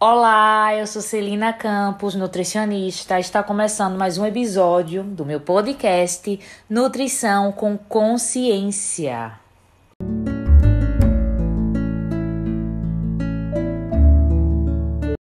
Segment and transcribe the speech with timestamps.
[0.00, 3.18] Olá, eu sou Celina Campos, nutricionista.
[3.18, 6.38] Está começando mais um episódio do meu podcast
[6.70, 9.32] Nutrição com Consciência.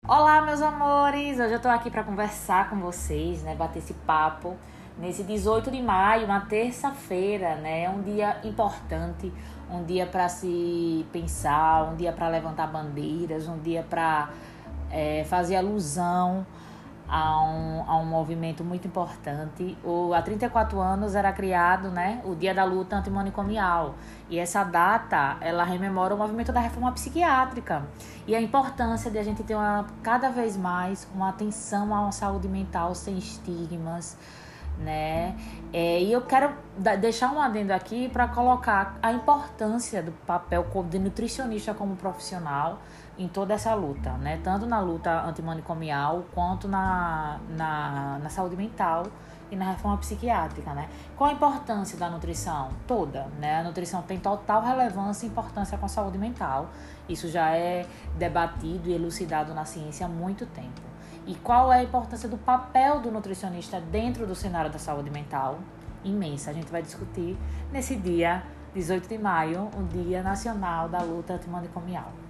[0.07, 1.39] Olá, meus amores!
[1.39, 3.55] Hoje eu tô aqui para conversar com vocês, né?
[3.55, 4.55] Bater esse papo
[4.99, 7.89] nesse 18 de maio, uma terça-feira, né?
[7.89, 9.33] Um dia importante,
[9.71, 14.29] um dia para se pensar, um dia para levantar bandeiras, um dia para
[14.91, 16.45] é, fazer alusão
[17.07, 19.77] a um, a um movimento muito importante.
[19.83, 23.95] O, há 34 anos era criado né, o Dia da Luta Antimanicomial.
[24.29, 27.85] E essa data, ela rememora o movimento da reforma psiquiátrica.
[28.27, 32.47] E a importância de a gente ter uma, cada vez mais uma atenção à saúde
[32.47, 34.17] mental sem estigmas,
[34.77, 35.35] né?
[35.71, 36.53] É, e eu quero
[36.99, 42.79] deixar um adendo aqui para colocar a importância do papel de nutricionista como profissional
[43.17, 44.39] em toda essa luta, né?
[44.43, 49.07] Tanto na luta antimanicomial quanto na, na, na saúde mental
[49.49, 50.87] e na reforma psiquiátrica, né?
[51.15, 52.69] Qual a importância da nutrição?
[52.85, 53.59] Toda, né?
[53.59, 56.69] A nutrição tem total relevância e importância com a saúde mental.
[57.09, 57.85] Isso já é
[58.17, 60.81] debatido e elucidado na ciência há muito tempo.
[61.25, 65.59] E qual é a importância do papel do nutricionista dentro do cenário da saúde mental?
[66.03, 66.51] Imensa.
[66.51, 67.37] A gente vai discutir
[67.71, 72.26] nesse dia 18 de maio, o Dia Nacional da Luta Antimanicomial.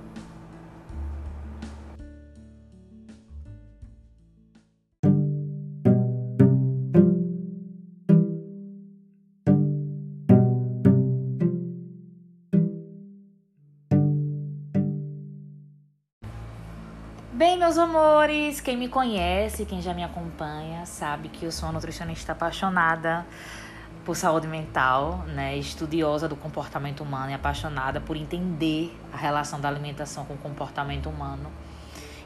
[17.57, 22.33] Meus amores, quem me conhece, quem já me acompanha, sabe que eu sou uma nutricionista
[22.33, 23.25] apaixonada
[24.05, 29.67] por saúde mental, né, estudiosa do comportamento humano e apaixonada por entender a relação da
[29.67, 31.51] alimentação com o comportamento humano,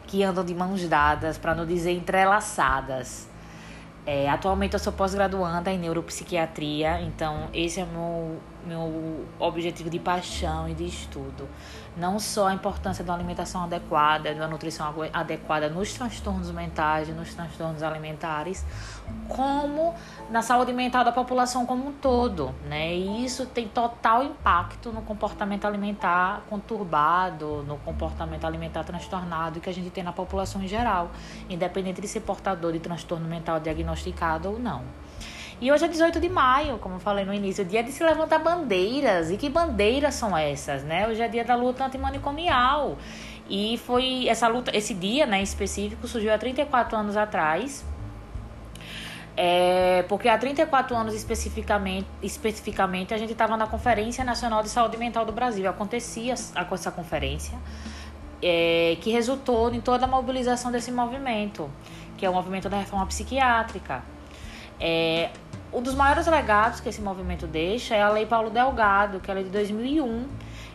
[0.05, 3.29] que andam de mãos dadas, para não dizer entrelaçadas.
[4.05, 10.67] É, atualmente eu sou pós-graduanda em neuropsiquiatria, então esse é meu, meu objetivo de paixão
[10.67, 11.47] e de estudo
[11.95, 17.83] não só a importância da alimentação adequada, da nutrição adequada nos transtornos mentais nos transtornos
[17.83, 18.65] alimentares,
[19.27, 19.93] como
[20.29, 22.93] na saúde mental da população como um todo, né?
[22.93, 29.73] E isso tem total impacto no comportamento alimentar conturbado, no comportamento alimentar transtornado que a
[29.73, 31.11] gente tem na população em geral,
[31.49, 35.00] independente de ser portador de transtorno mental diagnosticado ou não.
[35.61, 38.39] E hoje é 18 de maio, como eu falei no início, dia de se levantar
[38.39, 39.29] bandeiras.
[39.29, 41.07] E que bandeiras são essas, né?
[41.07, 42.97] Hoje é dia da luta antimanicomial.
[43.47, 47.85] E foi essa luta, esse dia, né, específico, surgiu há 34 anos atrás.
[49.37, 54.97] É, porque há 34 anos especificamente, especificamente a gente estava na Conferência Nacional de Saúde
[54.97, 55.69] Mental do Brasil.
[55.69, 57.55] Acontecia essa conferência,
[58.41, 61.69] é, que resultou em toda a mobilização desse movimento,
[62.17, 64.01] que é o movimento da reforma psiquiátrica.
[64.81, 65.29] É,
[65.71, 69.39] um dos maiores legados que esse movimento deixa é a Lei Paulo Delgado, que ela
[69.39, 70.27] é de 2001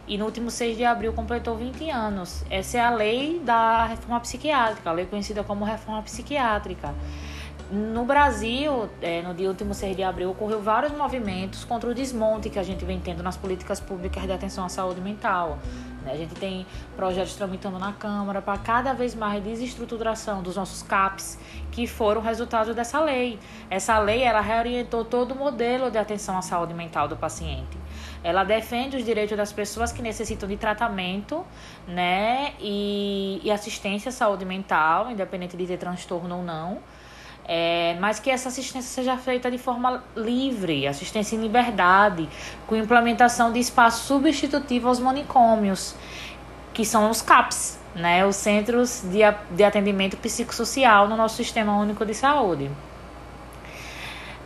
[0.06, 2.44] e no último 6 de abril completou 20 anos.
[2.48, 6.94] Essa é a lei da reforma psiquiátrica, a lei conhecida como reforma psiquiátrica.
[7.68, 12.48] No Brasil, é, no dia último 6 de abril, ocorreu vários movimentos contra o desmonte
[12.48, 15.58] que a gente vem tendo nas políticas públicas de atenção à saúde mental.
[16.04, 16.12] Né?
[16.12, 21.40] A gente tem projetos tramitando na Câmara para cada vez mais desestruturação dos nossos CAPs,
[21.72, 23.36] que foram resultado dessa lei.
[23.68, 27.76] Essa lei ela reorientou todo o modelo de atenção à saúde mental do paciente.
[28.22, 31.44] Ela defende os direitos das pessoas que necessitam de tratamento
[31.88, 36.80] né, e, e assistência à saúde mental, independente de ter transtorno ou não
[37.48, 42.28] é, mas que essa assistência seja feita de forma livre, assistência em liberdade,
[42.66, 45.94] com implementação de espaço substitutivo aos manicômios,
[46.74, 49.20] que são os CAPS, né, os Centros de,
[49.54, 52.70] de Atendimento Psicossocial no nosso Sistema Único de Saúde.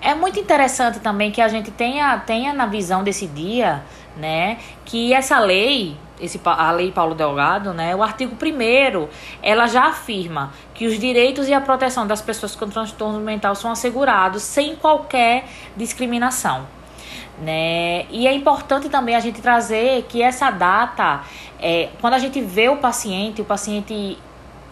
[0.03, 3.83] É muito interessante também que a gente tenha, tenha na visão desse dia,
[4.17, 9.09] né, que essa lei esse, a Lei Paulo Delgado, né, o artigo 1
[9.43, 13.71] ela já afirma que os direitos e a proteção das pessoas com transtorno mental são
[13.71, 15.45] assegurados sem qualquer
[15.77, 16.67] discriminação.
[17.41, 18.05] Né?
[18.11, 21.23] E é importante também a gente trazer que essa data,
[21.59, 24.19] é, quando a gente vê o paciente, o paciente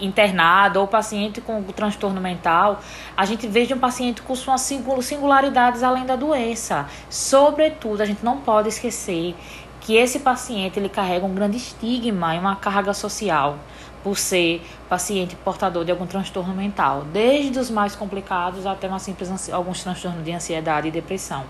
[0.00, 2.80] internado ou paciente com transtorno mental,
[3.16, 6.86] a gente veja um paciente com suas singularidades além da doença.
[7.08, 9.34] Sobretudo, a gente não pode esquecer
[9.80, 13.58] que esse paciente ele carrega um grande estigma e uma carga social
[14.02, 19.50] por ser paciente portador de algum transtorno mental, desde os mais complicados até uma simples
[19.50, 21.44] alguns transtornos de ansiedade e depressão.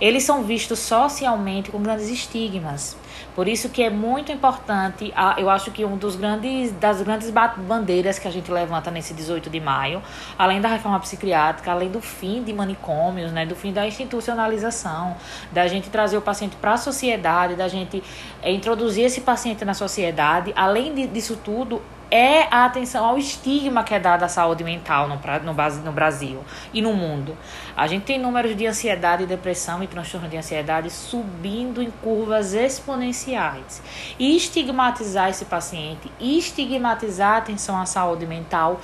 [0.00, 2.96] Eles são vistos socialmente com grandes estigmas.
[3.34, 8.18] Por isso que é muito importante, eu acho que um dos grandes das grandes bandeiras
[8.18, 10.02] que a gente levanta nesse 18 de maio,
[10.38, 15.16] além da reforma psiquiátrica, além do fim de manicômios, né, do fim da institucionalização,
[15.52, 18.02] da gente trazer o paciente para a sociedade, da gente
[18.42, 23.94] é, introduzir esse paciente na sociedade, além disso tudo, é a atenção ao estigma que
[23.94, 27.36] é dado à saúde mental no, no, no Brasil e no mundo.
[27.76, 33.82] A gente tem números de ansiedade, depressão e transtorno de ansiedade subindo em curvas exponenciais.
[34.18, 38.80] E estigmatizar esse paciente, estigmatizar a atenção à saúde mental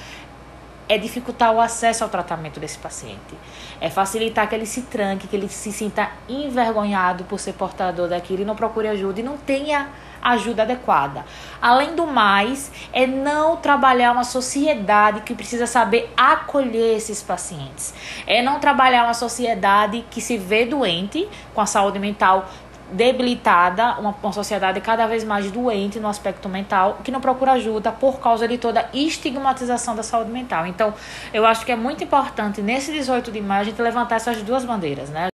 [0.89, 3.35] é dificultar o acesso ao tratamento desse paciente.
[3.81, 8.43] É facilitar que ele se tranque, que ele se sinta envergonhado por ser portador daquilo
[8.43, 9.89] e não procure ajuda e não tenha
[10.25, 11.25] ajuda adequada.
[11.61, 17.93] Além do mais, é não trabalhar uma sociedade que precisa saber acolher esses pacientes.
[18.27, 22.49] É não trabalhar uma sociedade que se vê doente, com a saúde mental
[22.93, 27.91] debilitada, uma, uma sociedade cada vez mais doente no aspecto mental, que não procura ajuda
[27.93, 30.67] por causa de toda a estigmatização da saúde mental.
[30.67, 30.95] Então,
[31.33, 34.65] eu acho que é muito importante nesse 18 de maio a gente levantar essas duas
[34.65, 35.34] bandeiras, né?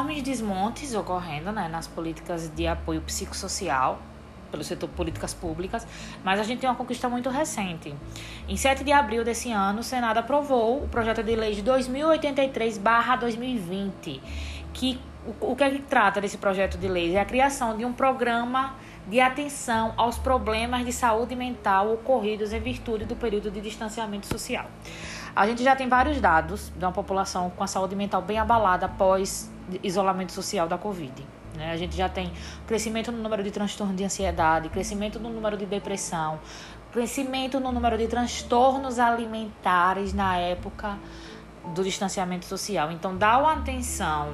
[0.00, 4.00] Enormes desmontes ocorrendo né, nas políticas de apoio psicossocial
[4.50, 5.86] pelo setor políticas públicas,
[6.24, 7.94] mas a gente tem uma conquista muito recente.
[8.48, 14.20] Em 7 de abril desse ano, o Senado aprovou o projeto de lei de 2083/2020,
[14.72, 14.98] que
[15.40, 17.14] o, que é que trata desse projeto de lei?
[17.14, 18.74] É a criação de um programa
[19.06, 24.66] de atenção aos problemas de saúde mental ocorridos em virtude do período de distanciamento social.
[25.36, 28.86] A gente já tem vários dados de uma população com a saúde mental bem abalada
[28.86, 29.48] após
[29.82, 31.26] isolamento social da Covid.
[31.56, 31.72] Né?
[31.72, 32.32] A gente já tem
[32.66, 36.38] crescimento no número de transtornos de ansiedade, crescimento no número de depressão,
[36.92, 40.98] crescimento no número de transtornos alimentares na época
[41.74, 42.90] do distanciamento social.
[42.90, 44.32] Então, dá uma atenção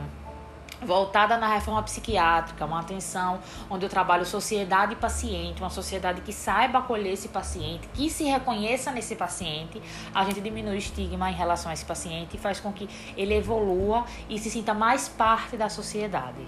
[0.83, 3.41] voltada na reforma psiquiátrica, uma atenção
[3.71, 8.25] onde eu trabalho sociedade e paciente, uma sociedade que saiba acolher esse paciente, que se
[8.25, 9.81] reconheça nesse paciente,
[10.15, 13.35] a gente diminui o estigma em relação a esse paciente e faz com que ele
[13.35, 16.47] evolua e se sinta mais parte da sociedade.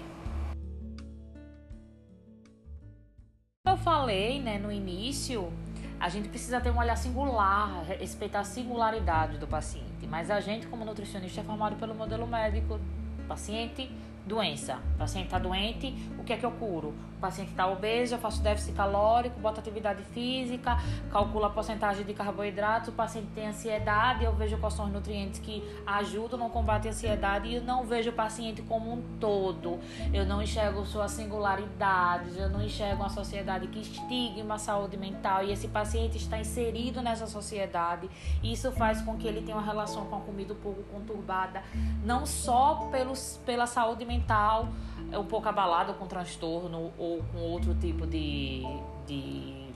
[3.65, 5.51] Eu falei, né, no início,
[5.99, 10.65] a gente precisa ter um olhar singular, respeitar a singularidade do paciente, mas a gente
[10.67, 12.79] como nutricionista é formado pelo modelo médico,
[13.27, 13.91] paciente
[14.25, 14.79] Doença.
[14.95, 16.93] O paciente está doente, o que é que eu curo?
[17.19, 20.77] O paciente está obeso, eu faço déficit calórico, boto atividade física,
[21.11, 25.37] calculo a porcentagem de carboidratos, o paciente tem ansiedade, eu vejo quais são os nutrientes
[25.41, 29.81] que ajudam no combate à ansiedade e eu não vejo o paciente como um todo.
[30.13, 35.43] Eu não enxergo suas singularidades, eu não enxergo uma sociedade que estigma a saúde mental
[35.43, 38.09] e esse paciente está inserido nessa sociedade.
[38.41, 41.61] Isso faz com que ele tenha uma relação com a comida um pouco conturbada,
[42.01, 44.69] não só pelos, pela saúde mental,
[45.17, 48.61] um pouco abalado com transtorno ou com outro tipo de,
[49.07, 49.67] de,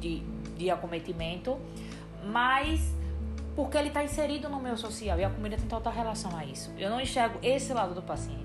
[0.00, 0.22] de,
[0.56, 1.58] de acometimento,
[2.24, 2.94] mas
[3.54, 6.72] porque ele está inserido no meio social e a comida tem total relação a isso.
[6.76, 8.42] Eu não enxergo esse lado do paciente.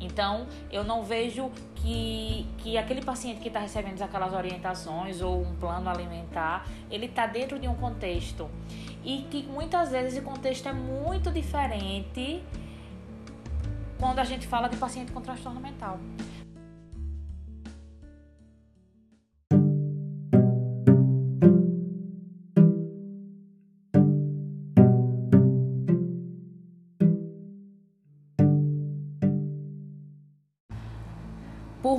[0.00, 5.54] Então, eu não vejo que, que aquele paciente que está recebendo aquelas orientações ou um
[5.56, 8.48] plano alimentar, ele está dentro de um contexto.
[9.04, 12.42] E que muitas vezes esse contexto é muito diferente
[13.98, 16.00] quando a gente fala de paciente com transtorno mental.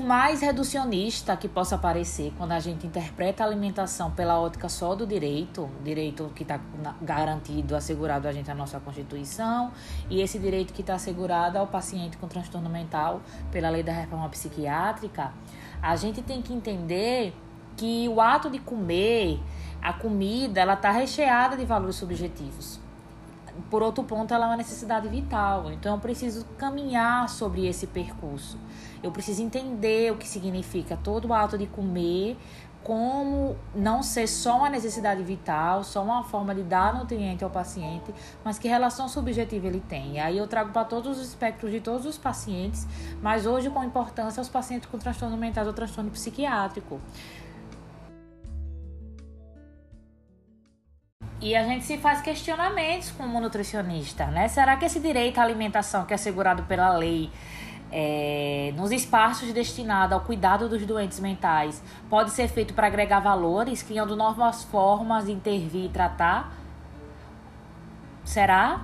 [0.02, 5.08] Mais reducionista que possa parecer quando a gente interpreta a alimentação pela ótica só do
[5.08, 6.60] direito, direito que está
[7.02, 9.72] garantido, assegurado a gente na nossa Constituição,
[10.10, 14.28] e esse direito que está assegurado ao paciente com transtorno mental pela lei da reforma
[14.30, 15.32] psiquiátrica,
[15.82, 17.34] a gente tem que entender
[17.78, 19.40] que o ato de comer,
[19.82, 22.80] a comida, ela está recheada de valores subjetivos
[23.70, 25.72] por outro ponto, ela é uma necessidade vital.
[25.72, 28.58] Então, eu preciso caminhar sobre esse percurso.
[29.02, 32.38] Eu preciso entender o que significa todo o ato de comer,
[32.84, 38.14] como não ser só uma necessidade vital, só uma forma de dar nutriente ao paciente,
[38.44, 40.20] mas que relação subjetiva ele tem.
[40.20, 42.88] Aí eu trago para todos os espectros de todos os pacientes,
[43.22, 47.00] mas hoje com importância os pacientes com transtorno mental ou transtorno psiquiátrico.
[51.42, 54.48] E a gente se faz questionamentos como nutricionista, né?
[54.48, 57.32] Será que esse direito à alimentação que é assegurado pela lei
[57.92, 63.82] é, nos espaços destinados ao cuidado dos doentes mentais pode ser feito para agregar valores,
[63.82, 66.54] criando novas formas de intervir e tratar?
[68.24, 68.82] Será?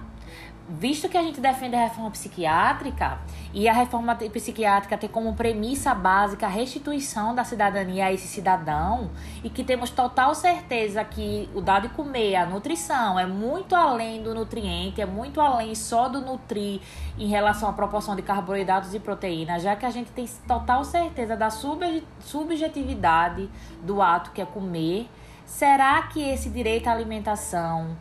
[0.67, 3.19] visto que a gente defende a reforma psiquiátrica
[3.57, 9.09] e a reforma psiquiátrica tem como premissa básica a restituição da cidadania a esse cidadão
[9.43, 14.21] e que temos total certeza que o dado de comer, a nutrição, é muito além
[14.21, 16.81] do nutriente, é muito além só do nutrir
[17.17, 21.35] em relação à proporção de carboidratos e proteínas, já que a gente tem total certeza
[21.35, 23.49] da subjetividade
[23.81, 25.09] do ato que é comer,
[25.47, 27.97] será que esse direito à alimentação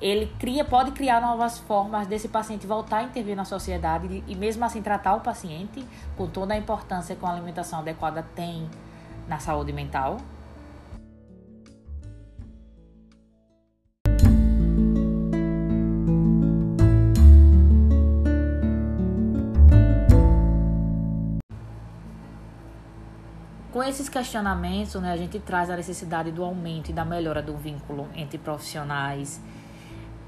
[0.00, 4.64] ele cria, pode criar novas formas desse paciente voltar a intervir na sociedade e mesmo
[4.64, 5.84] assim tratar o paciente
[6.16, 8.68] com toda a importância que uma alimentação adequada tem
[9.26, 10.18] na saúde mental.
[23.72, 27.56] Com esses questionamentos, né, a gente traz a necessidade do aumento e da melhora do
[27.56, 29.40] vínculo entre profissionais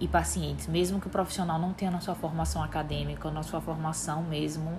[0.01, 4.23] e pacientes, mesmo que o profissional não tenha na sua formação acadêmica, na sua formação
[4.23, 4.79] mesmo,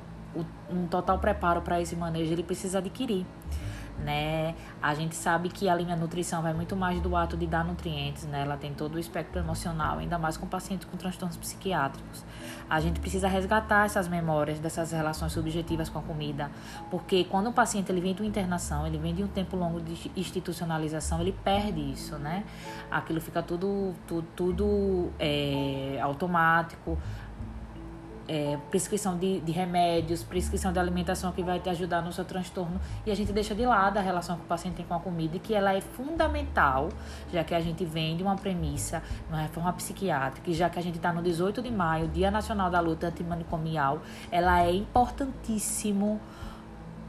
[0.70, 3.26] um total preparo para esse manejo ele precisa adquirir
[4.04, 4.56] né?
[4.82, 8.26] A gente sabe que a linha nutrição vai muito mais do ato de dar nutrientes,
[8.26, 8.42] né?
[8.42, 12.24] Ela tem todo o espectro emocional, ainda mais com pacientes com transtornos psiquiátricos.
[12.70, 16.50] A gente precisa resgatar essas memórias dessas relações subjetivas com a comida,
[16.90, 19.82] porque quando o paciente ele vem de uma internação, ele vem de um tempo longo
[19.82, 22.44] de institucionalização, ele perde isso, né?
[22.90, 26.98] Aquilo fica tudo, tudo, tudo é, automático
[28.30, 32.80] é, prescrição de, de remédios, prescrição de alimentação que vai te ajudar no seu transtorno
[33.04, 35.38] e a gente deixa de lado a relação que o paciente tem com a comida
[35.38, 36.90] e que ela é fundamental,
[37.34, 40.82] já que a gente vem de uma premissa, uma reforma psiquiátrica, e já que a
[40.82, 44.00] gente está no 18 de maio, Dia Nacional da Luta Antimanicomial,
[44.32, 46.22] ela é importantíssimo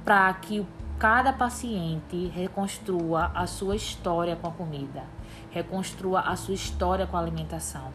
[0.02, 0.66] para que
[0.98, 5.04] cada paciente reconstrua a sua história com a comida,
[5.50, 7.92] reconstrua a sua história com a alimentação.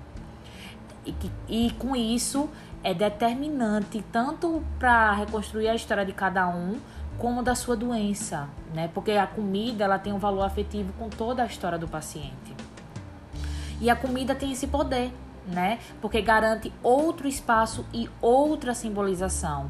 [1.05, 2.49] E, que, e com isso
[2.83, 6.79] é determinante tanto para reconstruir a história de cada um
[7.17, 8.89] como da sua doença, né?
[8.93, 12.55] Porque a comida ela tem um valor afetivo com toda a história do paciente.
[13.79, 15.11] E a comida tem esse poder,
[15.47, 15.79] né?
[16.01, 19.69] Porque garante outro espaço e outra simbolização.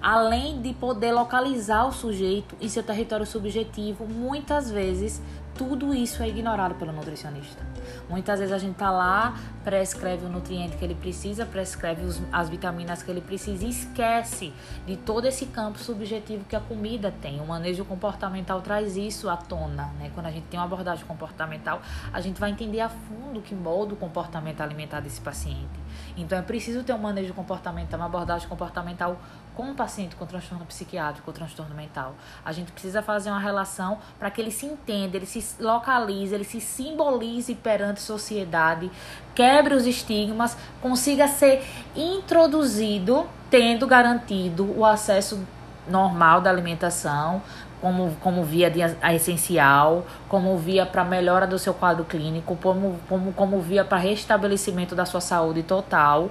[0.00, 5.22] Além de poder localizar o sujeito em seu território subjetivo, muitas vezes
[5.54, 7.62] tudo isso é ignorado pelo nutricionista.
[8.08, 12.48] Muitas vezes a gente tá lá, prescreve o nutriente que ele precisa, prescreve os, as
[12.48, 14.52] vitaminas que ele precisa e esquece
[14.86, 17.40] de todo esse campo subjetivo que a comida tem.
[17.40, 20.10] O manejo comportamental traz isso à tona, né?
[20.14, 21.80] Quando a gente tem uma abordagem comportamental,
[22.12, 25.83] a gente vai entender a fundo que molda o comportamento alimentar desse paciente.
[26.16, 29.18] Então é preciso ter um manejo comportamental, uma abordagem comportamental
[29.54, 32.14] com o paciente com transtorno psiquiátrico ou transtorno mental.
[32.44, 36.44] A gente precisa fazer uma relação para que ele se entenda, ele se localize, ele
[36.44, 38.90] se simbolize perante a sociedade,
[39.34, 45.46] quebre os estigmas, consiga ser introduzido, tendo garantido o acesso
[45.86, 47.42] normal da alimentação,
[47.84, 52.98] como, como via de, a essencial, como via para melhora do seu quadro clínico, como,
[53.06, 56.30] como, como via para restabelecimento da sua saúde total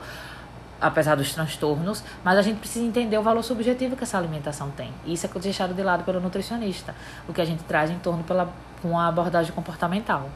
[0.82, 4.92] apesar dos transtornos, mas a gente precisa entender o valor subjetivo que essa alimentação tem.
[5.06, 6.94] Isso é deixado de lado pelo nutricionista,
[7.30, 10.28] o que a gente traz em torno pela com a abordagem comportamental.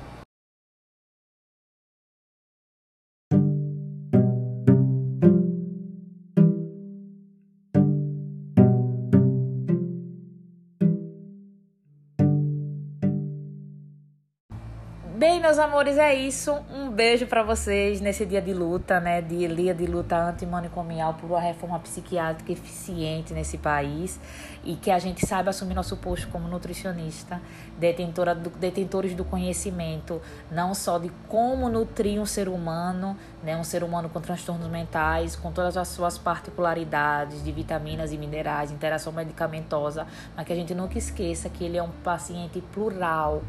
[15.18, 16.56] Bem, meus amores, é isso.
[16.72, 19.20] Um beijo para vocês nesse dia de luta, né?
[19.20, 24.20] Dia, dia de luta antimanicomial por uma reforma psiquiátrica eficiente nesse país
[24.64, 27.42] e que a gente saiba assumir nosso posto como nutricionista,
[27.80, 30.22] detentora do, detentores do conhecimento,
[30.52, 33.58] não só de como nutrir um ser humano, né?
[33.58, 38.70] Um ser humano com transtornos mentais, com todas as suas particularidades de vitaminas e minerais,
[38.70, 40.06] interação medicamentosa,
[40.36, 43.42] mas que a gente nunca esqueça que ele é um paciente plural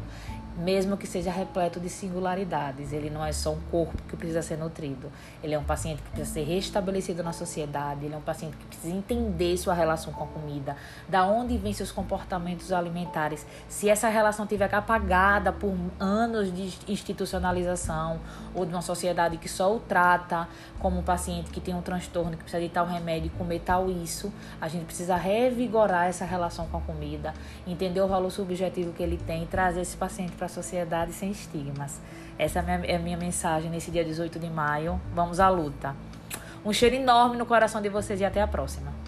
[0.57, 2.93] mesmo que seja repleto de singularidades.
[2.93, 5.11] Ele não é só um corpo que precisa ser nutrido.
[5.43, 8.05] Ele é um paciente que precisa ser restabelecido na sociedade.
[8.05, 10.75] Ele é um paciente que precisa entender sua relação com a comida,
[11.07, 13.45] da onde vêm seus comportamentos alimentares.
[13.67, 18.19] Se essa relação tiver apagada por anos de institucionalização
[18.53, 20.47] ou de uma sociedade que só o trata
[20.79, 24.31] como um paciente que tem um transtorno, que precisa de tal remédio comer tal isso,
[24.59, 27.33] a gente precisa revigorar essa relação com a comida,
[27.67, 31.99] entender o valor subjetivo que ele tem trazer esse paciente para a sociedade sem estigmas.
[32.37, 34.99] Essa é a, minha, é mensagem nesse dia 18 de maio.
[35.13, 35.93] Vamos à luta.
[36.63, 38.98] Um cheiro enorme no coração de vocês e até a próxima.